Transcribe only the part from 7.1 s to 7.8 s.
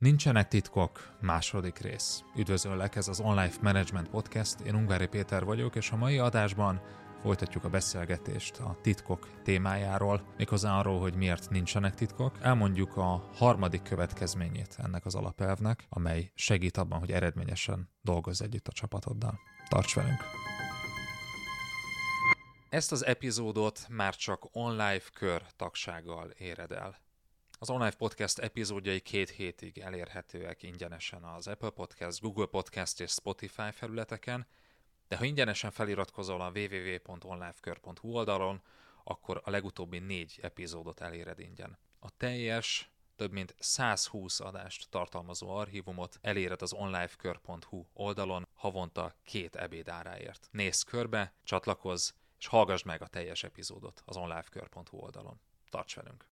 folytatjuk a